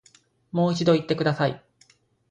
[0.51, 1.63] もう一度言ってください